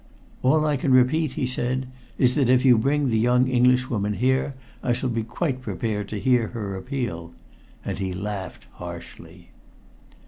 [0.41, 4.55] "All I can repeat," he said, "is that if you bring the young Englishwoman here
[4.81, 7.33] I shall be quite prepared to hear her appeal."
[7.85, 9.51] And he laughed harshly.